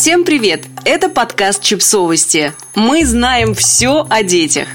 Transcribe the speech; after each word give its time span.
Всем 0.00 0.24
привет! 0.24 0.64
Это 0.86 1.10
подкаст 1.10 1.62
«Чипсовости». 1.62 2.54
Мы 2.74 3.04
знаем 3.04 3.54
все 3.54 4.06
о 4.08 4.22
детях. 4.22 4.66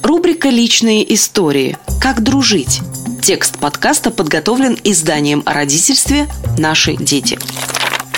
Рубрика 0.00 0.48
«Личные 0.48 1.12
истории. 1.12 1.76
Как 2.00 2.22
дружить». 2.22 2.80
Текст 3.20 3.58
подкаста 3.58 4.12
подготовлен 4.12 4.78
изданием 4.84 5.42
о 5.44 5.54
родительстве 5.54 6.28
«Наши 6.56 6.94
дети». 6.94 7.36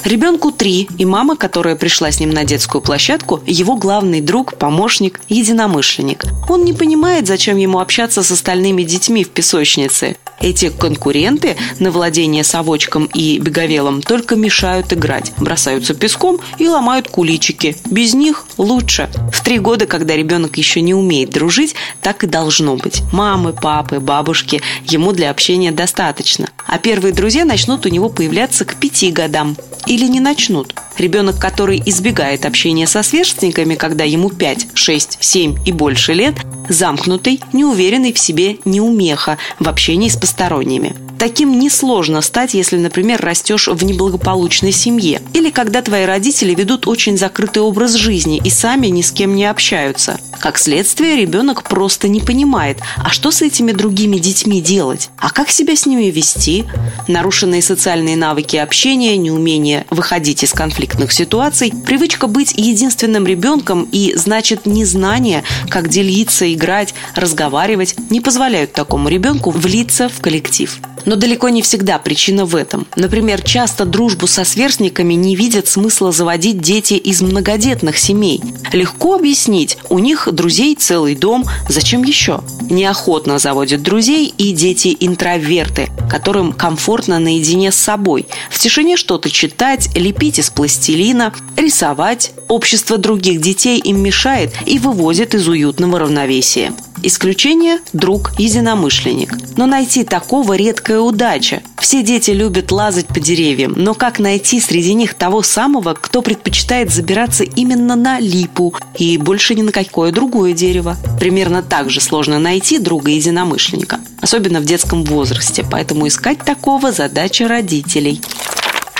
Ребенку 0.04 0.50
три, 0.50 0.88
и 0.98 1.04
мама, 1.04 1.36
которая 1.36 1.76
пришла 1.76 2.10
с 2.10 2.18
ним 2.18 2.30
на 2.30 2.44
детскую 2.44 2.82
площадку, 2.82 3.40
его 3.46 3.76
главный 3.76 4.20
друг, 4.20 4.58
помощник, 4.58 5.20
единомышленник. 5.28 6.24
Он 6.48 6.64
не 6.64 6.72
понимает, 6.72 7.28
зачем 7.28 7.56
ему 7.56 7.78
общаться 7.78 8.22
с 8.22 8.30
остальными 8.32 8.82
детьми 8.82 9.22
в 9.22 9.30
песочнице. 9.30 10.16
Эти 10.40 10.70
конкуренты 10.70 11.56
на 11.78 11.92
владение 11.92 12.42
совочком 12.42 13.04
и 13.14 13.38
беговелом 13.38 14.02
только 14.02 14.34
мешают 14.34 14.92
играть, 14.92 15.32
бросаются 15.38 15.94
песком 15.94 16.40
и 16.58 16.66
ломают 16.66 17.06
куличики. 17.06 17.76
Без 17.86 18.12
них 18.12 18.44
лучше. 18.58 19.08
В 19.32 19.44
три 19.44 19.60
года, 19.60 19.86
когда 19.86 20.16
ребенок 20.16 20.56
еще 20.58 20.80
не 20.80 20.94
умеет 20.94 21.30
дружить, 21.30 21.76
так 22.00 22.24
и 22.24 22.26
должно 22.26 22.74
быть. 22.74 23.02
Мамы, 23.12 23.52
папы, 23.52 24.00
бабушки 24.00 24.62
ему 24.84 25.12
для 25.12 25.30
общения 25.30 25.70
достаточно. 25.70 26.48
А 26.66 26.78
первые 26.78 27.14
друзья 27.14 27.44
начнут 27.44 27.86
у 27.86 27.88
него 27.88 28.08
появляться 28.08 28.64
к 28.64 28.74
пяти 28.74 29.12
годам 29.12 29.56
или 29.86 30.06
не 30.06 30.20
начнут. 30.20 30.74
Ребенок, 30.98 31.38
который 31.38 31.82
избегает 31.84 32.44
общения 32.44 32.86
со 32.86 33.02
сверстниками, 33.02 33.74
когда 33.74 34.04
ему 34.04 34.30
5, 34.30 34.68
6, 34.74 35.18
7 35.20 35.56
и 35.64 35.72
больше 35.72 36.12
лет, 36.12 36.34
замкнутый, 36.68 37.40
неуверенный 37.52 38.12
в 38.12 38.18
себе 38.18 38.58
неумеха 38.64 39.38
в 39.58 39.68
общении 39.68 40.08
с 40.08 40.16
посторонними. 40.16 40.94
Таким 41.22 41.56
несложно 41.56 42.20
стать, 42.20 42.52
если, 42.52 42.78
например, 42.78 43.20
растешь 43.20 43.68
в 43.68 43.84
неблагополучной 43.84 44.72
семье. 44.72 45.22
Или 45.34 45.50
когда 45.50 45.80
твои 45.80 46.04
родители 46.04 46.52
ведут 46.52 46.88
очень 46.88 47.16
закрытый 47.16 47.62
образ 47.62 47.92
жизни 47.92 48.40
и 48.42 48.50
сами 48.50 48.88
ни 48.88 49.02
с 49.02 49.12
кем 49.12 49.36
не 49.36 49.44
общаются. 49.44 50.18
Как 50.40 50.58
следствие, 50.58 51.14
ребенок 51.14 51.62
просто 51.62 52.08
не 52.08 52.18
понимает, 52.20 52.78
а 52.96 53.10
что 53.10 53.30
с 53.30 53.40
этими 53.40 53.70
другими 53.70 54.16
детьми 54.16 54.60
делать? 54.60 55.10
А 55.16 55.30
как 55.30 55.50
себя 55.50 55.76
с 55.76 55.86
ними 55.86 56.06
вести? 56.06 56.64
Нарушенные 57.06 57.62
социальные 57.62 58.16
навыки 58.16 58.56
общения, 58.56 59.16
неумение 59.16 59.86
выходить 59.90 60.42
из 60.42 60.50
конфликтных 60.50 61.12
ситуаций, 61.12 61.72
привычка 61.86 62.26
быть 62.26 62.52
единственным 62.56 63.28
ребенком 63.28 63.88
и, 63.92 64.14
значит, 64.16 64.66
незнание, 64.66 65.44
как 65.68 65.88
делиться, 65.88 66.52
играть, 66.52 66.94
разговаривать, 67.14 67.94
не 68.10 68.20
позволяют 68.20 68.72
такому 68.72 69.08
ребенку 69.08 69.52
влиться 69.52 70.08
в 70.08 70.20
коллектив. 70.20 70.80
Но 71.04 71.16
далеко 71.16 71.48
не 71.48 71.62
всегда 71.62 71.98
причина 71.98 72.44
в 72.44 72.54
этом. 72.54 72.86
Например, 72.96 73.42
часто 73.42 73.84
дружбу 73.84 74.26
со 74.26 74.44
сверстниками 74.44 75.14
не 75.14 75.36
видят 75.36 75.68
смысла 75.68 76.12
заводить 76.12 76.60
дети 76.60 76.94
из 76.94 77.22
многодетных 77.22 77.98
семей. 77.98 78.40
Легко 78.72 79.14
объяснить, 79.14 79.78
у 79.88 79.98
них 79.98 80.28
друзей 80.32 80.74
целый 80.74 81.14
дом, 81.14 81.44
зачем 81.68 82.02
еще? 82.02 82.42
Неохотно 82.70 83.38
заводят 83.38 83.82
друзей 83.82 84.32
и 84.36 84.52
дети-интроверты, 84.52 85.88
которым 86.10 86.52
комфортно 86.52 87.18
наедине 87.18 87.72
с 87.72 87.76
собой. 87.76 88.26
В 88.50 88.58
тишине 88.58 88.96
что-то 88.96 89.30
читать, 89.30 89.90
лепить 89.94 90.38
из 90.38 90.50
пластилина, 90.50 91.32
рисовать. 91.56 92.32
Общество 92.48 92.98
других 92.98 93.40
детей 93.40 93.78
им 93.78 94.02
мешает 94.02 94.52
и 94.66 94.78
вывозит 94.78 95.34
из 95.34 95.48
уютного 95.48 95.98
равновесия. 95.98 96.72
Исключение– 97.04 97.78
друг-единомышленник. 97.92 99.34
Но 99.56 99.66
найти 99.66 100.04
такого 100.04 100.54
редкая 100.54 101.00
удача. 101.00 101.62
Все 101.80 102.04
дети 102.04 102.30
любят 102.30 102.70
лазать 102.70 103.08
по 103.08 103.18
деревьям, 103.18 103.74
но 103.76 103.94
как 103.94 104.20
найти 104.20 104.60
среди 104.60 104.94
них 104.94 105.14
того 105.14 105.42
самого, 105.42 105.94
кто 105.94 106.22
предпочитает 106.22 106.92
забираться 106.92 107.42
именно 107.42 107.96
на 107.96 108.20
липу 108.20 108.72
и 108.96 109.18
больше 109.18 109.56
ни 109.56 109.62
на 109.62 109.72
какое 109.72 110.12
другое 110.12 110.52
дерево? 110.52 110.96
Примерно 111.18 111.62
так 111.64 111.90
же 111.90 112.00
сложно 112.00 112.38
найти 112.38 112.78
друга-единомышленника, 112.78 113.98
особенно 114.20 114.60
в 114.60 114.64
детском 114.64 115.02
возрасте, 115.02 115.66
поэтому 115.68 116.06
искать 116.06 116.38
такого– 116.38 116.92
задача 116.92 117.48
родителей. 117.48 118.20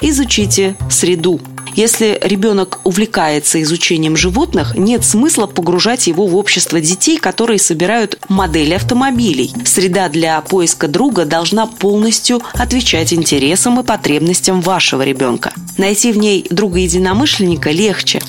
Изучите 0.02 0.74
среду. 0.90 1.40
Если 1.74 2.18
ребенок 2.22 2.80
увлекается 2.84 3.62
изучением 3.62 4.16
животных, 4.16 4.76
нет 4.76 5.04
смысла 5.04 5.46
погружать 5.46 6.08
его 6.08 6.26
в 6.26 6.36
общество 6.36 6.80
детей, 6.80 7.18
которые 7.18 7.58
собирают 7.58 8.18
модели 8.28 8.74
автомобилей. 8.74 9.52
Среда 9.64 10.08
для 10.08 10.40
поиска 10.40 10.88
друга 10.88 11.24
должна 11.24 11.66
полностью 11.66 12.42
отвечать 12.52 13.12
интересам 13.12 13.80
и 13.80 13.84
потребностям 13.84 14.60
вашего 14.60 15.02
ребенка. 15.02 15.52
Найти 15.78 16.12
в 16.12 16.18
ней 16.18 16.46
друга-единомышленника 16.50 17.70
легче. 17.70 18.20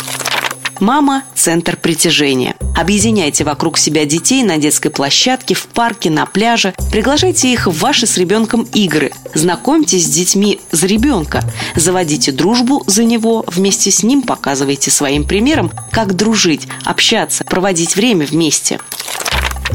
Мама– 0.79 1.23
центр 1.35 1.78
притяжения. 1.78 2.56
Объединяйте 2.75 3.44
вокруг 3.44 3.78
себя 3.78 4.06
детей 4.06 4.44
на 4.44 4.57
детской 4.57 4.89
площадке, 4.89 5.53
в 5.53 5.67
парке, 5.67 6.09
на 6.09 6.25
пляже. 6.25 6.73
Приглашайте 6.91 7.53
их 7.53 7.67
в 7.67 7.78
ваши 7.78 8.07
с 8.07 8.17
ребенком 8.17 8.63
игры. 8.73 9.11
Знакомьтесь 9.35 10.06
с 10.06 10.09
детьми 10.09 10.59
за 10.72 10.88
ребенка. 10.88 11.44
Заводите 11.75 12.31
дружбу 12.31 12.84
за 12.88 13.03
него. 13.03 13.45
Вместе 13.47 13.91
с 13.91 14.03
ним 14.03 14.23
показывайте 14.23 14.89
своим 14.89 15.23
примером, 15.23 15.72
как 15.91 16.16
дружить, 16.16 16.67
общаться, 16.84 17.44
проводить 17.44 17.95
время 17.95 18.25
вместе. 18.25 18.79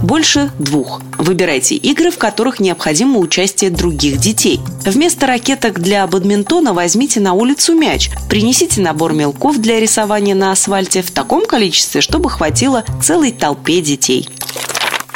Больше 0.02 0.50
двух. 0.58 1.02
Выбирайте 1.18 1.74
игры, 1.74 2.10
в 2.10 2.18
которых 2.18 2.60
необходимо 2.60 3.18
участие 3.18 3.70
других 3.70 4.18
детей. 4.18 4.60
Вместо 4.84 5.26
ракеток 5.26 5.80
для 5.80 6.06
бадминтона 6.06 6.72
возьмите 6.72 7.20
на 7.20 7.32
улицу 7.32 7.74
мяч. 7.74 8.10
Принесите 8.28 8.80
набор 8.80 9.12
мелков 9.12 9.58
для 9.58 9.80
рисования 9.80 10.34
на 10.34 10.52
асфальте 10.52 11.02
в 11.02 11.10
таком 11.10 11.44
количестве, 11.46 12.00
чтобы 12.00 12.30
хватило 12.30 12.84
целой 13.02 13.32
толпе 13.32 13.80
детей. 13.80 14.28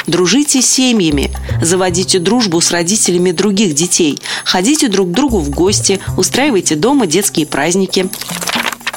Дружите 0.07 0.61
с 0.61 0.67
семьями, 0.67 1.31
заводите 1.63 2.19
дружбу 2.19 2.61
с 2.61 2.73
родителями 2.73 3.31
других 3.31 3.75
детей, 3.75 4.19
ходите 4.45 4.89
друг 4.89 5.11
к 5.11 5.13
другу 5.13 5.39
в 5.39 5.51
гости, 5.51 6.01
устраивайте 6.17 6.75
дома 6.75 7.07
детские 7.07 7.47
праздники 7.47 8.11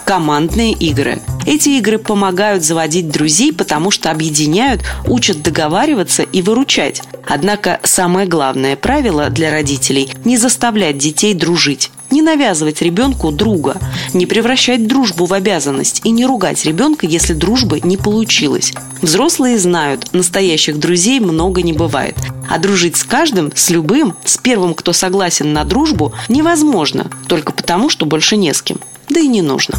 командные 0.06 0.72
игры. 0.72 1.20
Эти 1.46 1.70
игры 1.70 1.98
помогают 1.98 2.64
заводить 2.64 3.10
друзей, 3.10 3.52
потому 3.52 3.92
что 3.92 4.12
объединяют, 4.12 4.82
учат 5.08 5.42
договариваться 5.42 6.24
и 6.24 6.42
выручать. 6.42 7.02
Однако 7.28 7.80
самое 7.84 8.28
главное 8.28 8.76
правило 8.76 9.30
для 9.30 9.52
родителей– 9.52 10.14
не 10.26 10.38
заставлять 10.38 10.98
детей 10.98 11.34
дружить. 11.34 11.92
Не 12.12 12.22
навязывать 12.22 12.84
ребенку 12.84 13.32
друга, 13.32 13.78
не 14.14 14.28
превращать 14.28 14.88
дружбу 14.88 15.26
в 15.26 15.34
обязанность 15.34 16.02
и 16.04 16.12
не 16.12 16.26
ругать 16.26 16.64
ребенка, 16.64 17.08
если 17.08 17.34
дружбы 17.34 17.82
не 17.84 17.98
получилось. 17.98 18.74
Взрослые 19.02 19.58
знают, 19.58 20.14
настоящих 20.14 20.80
друзей 20.80 21.20
много 21.20 21.64
не 21.64 21.74
бывает. 21.74 22.16
А 22.50 22.58
дружить 22.58 22.98
с 22.98 23.04
каждым, 23.04 23.52
с 23.56 23.70
любым, 23.70 24.16
с 24.24 24.38
первым, 24.38 24.74
кто 24.74 24.94
согласен 24.94 25.54
на 25.54 25.64
дружбу, 25.64 26.14
невозможно, 26.30 27.10
только 27.28 27.54
потому, 27.54 27.90
что 27.90 28.06
больше 28.06 28.38
не 28.38 28.54
с 28.54 28.62
кем 28.62 28.80
да 29.10 29.20
и 29.20 29.28
не 29.28 29.42
нужно. 29.42 29.78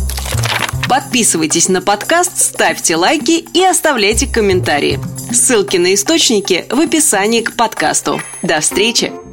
Подписывайтесь 0.88 1.68
на 1.68 1.82
подкаст, 1.82 2.38
ставьте 2.38 2.96
лайки 2.96 3.44
и 3.52 3.64
оставляйте 3.64 4.26
комментарии. 4.26 5.00
Ссылки 5.32 5.76
на 5.76 5.94
источники 5.94 6.66
в 6.70 6.78
описании 6.78 7.42
к 7.42 7.56
подкасту. 7.56 8.20
До 8.42 8.60
встречи! 8.60 9.25